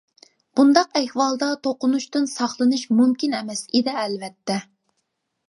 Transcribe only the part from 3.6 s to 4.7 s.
ئىدى، ئەلۋەتتە.